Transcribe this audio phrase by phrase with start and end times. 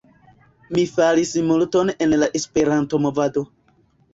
[0.77, 3.45] Mi faris multon en la Esperanto-movado